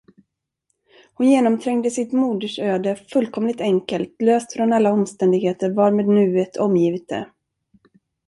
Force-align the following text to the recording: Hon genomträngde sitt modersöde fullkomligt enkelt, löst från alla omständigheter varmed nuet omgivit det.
Hon 1.13 1.29
genomträngde 1.31 1.91
sitt 1.91 2.11
modersöde 2.11 2.95
fullkomligt 2.95 3.61
enkelt, 3.61 4.21
löst 4.21 4.53
från 4.53 4.73
alla 4.73 4.91
omständigheter 4.91 5.69
varmed 5.69 6.07
nuet 6.07 6.57
omgivit 6.57 7.09
det. 7.09 7.27